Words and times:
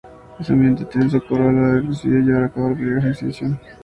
En 0.39 0.45
un 0.47 0.53
ambiente 0.55 0.85
tenso, 0.85 1.21
Carola, 1.23 1.79
decidió 1.79 2.17
llevar 2.17 2.45
a 2.45 2.49
cabo 2.49 2.69
la 2.71 2.75
peligrosa 2.75 3.09
exhibición. 3.11 3.59